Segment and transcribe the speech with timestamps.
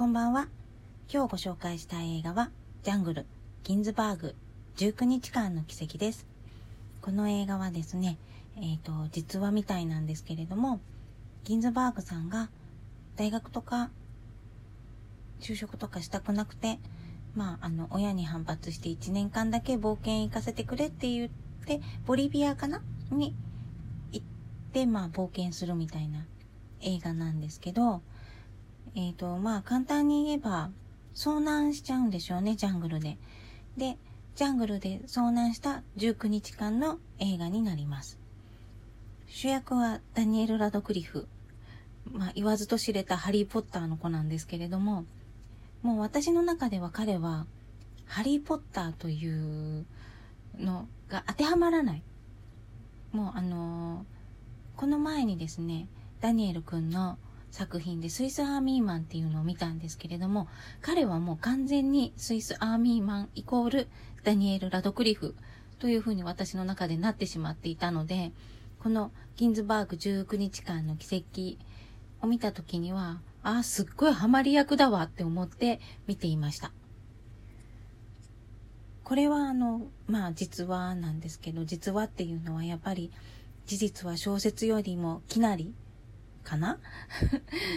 [0.00, 0.48] こんばんは。
[1.12, 2.48] 今日ご紹介したい映画は、
[2.84, 3.26] ジャングル、
[3.64, 4.34] ギンズバーグ、
[4.78, 6.26] 19日間の奇跡です。
[7.02, 8.16] この映画はですね、
[8.56, 10.80] えっ、ー、と、実話みたいなんですけれども、
[11.44, 12.48] ギンズバーグさんが
[13.16, 13.90] 大学とか
[15.38, 16.78] 就職とかしたくなくて、
[17.34, 21.30] まあ、あの、親に反発して1年間だけ冒険行かせてくれって言っ
[21.66, 22.80] て、ボリビアかな？
[23.10, 23.36] に
[24.12, 24.26] 行っ
[24.72, 26.24] て、まあ、冒険するみたいな
[26.80, 28.00] 映画なんですけど、
[28.94, 30.70] えっ、ー、と、まあ、簡単に言えば、
[31.14, 33.18] 遭難しちゃうんでしょうね、ジャングルで。
[33.76, 33.98] で、
[34.34, 38.18] ジャングルで遭難した19日間の映画になります。
[39.26, 41.28] 主役はダニエル・ラドクリフ。
[42.10, 45.04] まあ、言わずと知れたハリー・ポッターの子なんですけれども、
[45.82, 47.46] もう私の中では彼は、
[48.06, 49.86] ハリー・ポッターという
[50.58, 52.02] のが当てはまらない。
[53.12, 55.86] もうあのー、この前にですね、
[56.20, 57.18] ダニエル君の
[57.50, 60.48] 作品でスイスアーミーマンっていうのを見たんですけれども、
[60.80, 63.88] 彼はもう完全にスイスアーミーマンイコール
[64.24, 65.34] ダニエル・ラドクリフ
[65.78, 68.32] というふうに私の中でなってしまっていたので、
[68.78, 71.58] このギンズバーグ19日間の奇跡
[72.24, 76.72] を見た時には、ああ、すっごいハマり役だわって思って見ていました。
[79.02, 83.10] これはあの、まあ実話なんですけど、実話っていうのはやっぱり
[83.66, 85.74] 事実は小説よりもきなり
[86.42, 86.78] かな？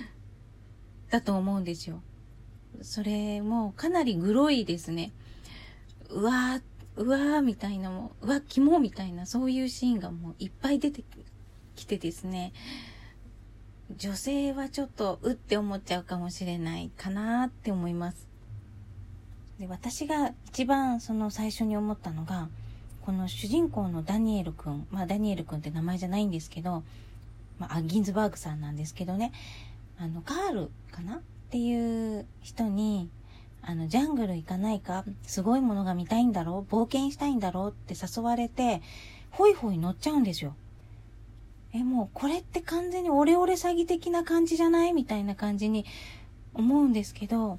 [1.10, 2.02] だと思うんですよ。
[2.82, 5.12] それもかなりグロいですね。
[6.08, 6.62] うわー、
[6.96, 11.04] うわーみたいなもう、うわ、肝みたいなそういうシーンがもういっぱい出て
[11.76, 12.52] きてですね。
[13.96, 18.28] 女性はちょっとうって思っちゃうかもしれないかなって思います。
[19.58, 22.48] で私が一番その最初に思ったのが、
[23.02, 26.84] この主人公のダニエル君、まあダニエル君って名前じゃないんですけど、
[27.60, 29.30] まあ、ギンズバーグさんなんですけどね、
[29.98, 33.08] あの、カールかなっていう人に、
[33.62, 38.80] あの、ジャングル行かないかすごいものが見たいんだろう冒険したいんだろうって誘われて、
[39.30, 40.56] ホイホイ乗っちゃうんですよ。
[41.72, 44.92] え、もうこれって完全にオレオレ詐欺的な感じじゃない？
[44.92, 45.84] みたいな感じに
[46.54, 47.58] 思うんですけど、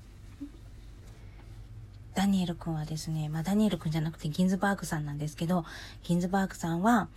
[2.14, 5.64] ダニエル君はですね、まあダニエル君じゃなくてギンズバーグさんなんですけど、
[6.04, 7.08] ギンズバーグさんは、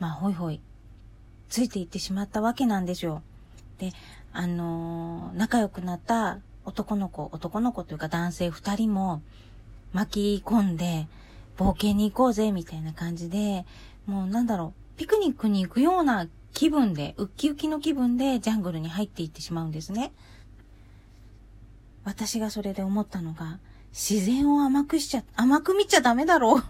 [0.00, 0.60] まあホイホイ
[1.48, 3.22] ついていってしまったわけなんですよ。
[3.78, 3.92] で、
[4.32, 9.22] あのー、仲良くなった男の子、男の子というか男性二人も
[9.92, 11.06] 巻き込んで
[11.56, 13.64] 冒険に行こうぜみたいな感じで、
[14.06, 20.12] もうなんだろう、ピクニックに行くような気分で、ウッキウキの気分でジャングルに入っていってしまうんですね。
[22.04, 23.58] 私がそれで思ったのが、
[23.92, 26.62] 自然を甘くしちゃ、甘く見ちゃダメだろう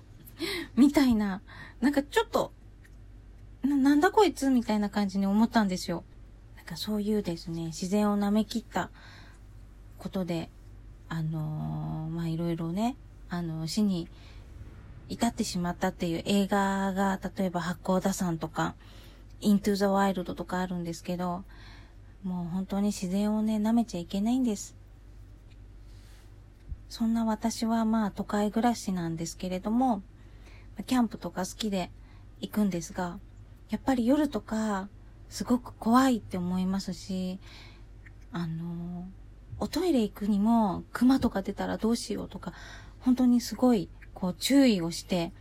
[0.76, 1.42] みたいな、
[1.80, 2.52] なんかちょっと、
[3.74, 6.04] な、なんだこいつみたいな感じに思ったんですよ。
[6.56, 8.90] なんかそういうですね、自然を舐め切った
[9.98, 10.50] ことで、
[11.08, 12.96] あのー、ま、いろいろね、
[13.28, 14.08] あのー、死に
[15.08, 18.74] 至ってしまったっていう映画が、例えば八甲田山とか、
[19.40, 21.44] イントゥーザワイルドとかあるんですけど、
[22.22, 24.74] もう本当に自然をね、舐めちゃいけないんです。
[26.88, 30.02] そんな私はまあ都会暮らしなんですけれども、
[30.86, 31.90] キャンプとか好きで
[32.40, 33.18] 行くんですが、
[33.74, 34.88] やっぱり夜とか
[35.28, 37.40] すごく怖いって思いますし、
[38.30, 39.08] あの、
[39.58, 42.52] おトイレ行くにも熊とか出たらどうしようとか、
[43.00, 45.32] 本当にすごいこう注意をして、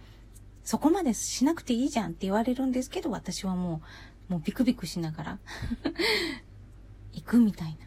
[0.63, 3.83] そこまでしなくていいじゃんって言われるんですけど、私はも
[4.29, 5.39] う、もうビクビクしながら
[7.13, 7.77] 行くみたい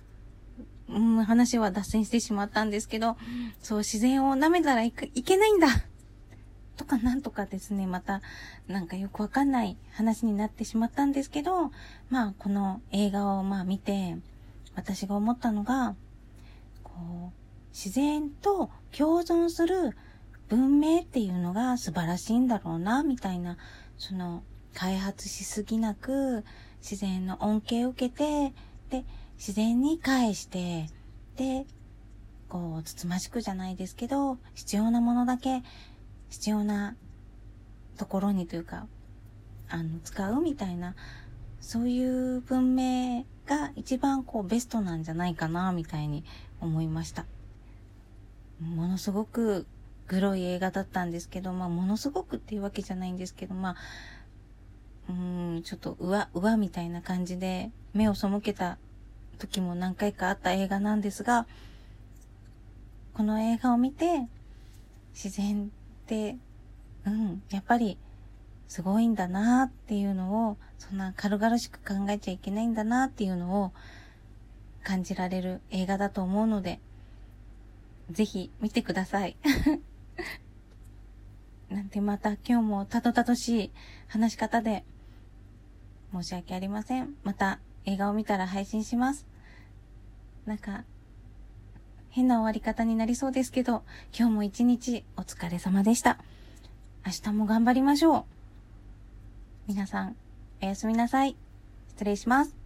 [0.89, 0.95] な。
[0.95, 3.17] うん、話は脱線してしまったんですけど、
[3.61, 5.67] そう、自然を舐めたらいけないんだ
[6.77, 8.23] とかなんとかですね、また、
[8.69, 11.71] なんかよくわかんない話になってしまったんですけど、
[12.11, 14.17] まあ、この映画をまあ見て、
[14.75, 15.97] 私が思ったのが、
[16.83, 16.93] こ
[17.31, 17.33] う、
[17.71, 19.97] 自然と共存する
[20.49, 23.57] 文明っていうのが素晴らしいんだろうな、みたいな、
[23.99, 24.43] その、
[24.75, 26.45] 開発しすぎなく、
[26.81, 28.55] 自然の恩恵を受けて、
[28.91, 29.05] で、
[29.39, 30.87] 自然に返して、
[31.37, 31.67] で、
[32.49, 35.63] こう、つつましくじゃないですけど、必要なものだけ、
[36.29, 36.97] 必要な
[37.97, 38.87] ところにというか、
[39.69, 40.95] あの、使うみたいな、
[41.61, 46.25] そういう文明が一番こうベストなんじゃないかな、みたいに
[46.61, 47.27] 思いました。
[48.61, 49.67] ものすごく
[50.09, 53.77] グロい映画だったんですけど、まあ、ものすごくっていうわけじゃないんですけど、まあ、
[55.09, 58.79] うん、ちょっと、うわ、うわ、みたいな感じで、目を背けた
[59.39, 61.47] 時も何回かあった映画なんですが、
[63.15, 64.29] この映画を見て、
[65.13, 65.71] 自然、
[66.15, 67.99] うん、やっぱり、
[68.69, 73.73] すごいんだなっていうのを、そんな軽々しく考えちゃいけないんだなっていうのを、
[74.87, 76.79] 感じられる映画だと思うので、
[78.11, 79.37] ぜひ見てください。
[81.69, 83.73] なんてまた今日もたどたどしい
[84.07, 84.85] 話し方で
[86.13, 87.17] 申し訳ありません。
[87.25, 89.27] また映画を見たら配信します。
[90.45, 90.85] なんか、
[92.17, 93.83] 変な終わり方になりそうですけど、
[94.19, 96.17] 今日も一日お疲れ様でした。
[97.05, 98.25] 明日も頑張りましょう。
[99.69, 100.17] 皆さん、
[100.63, 101.37] おやすみなさい。
[101.91, 102.66] 失礼します。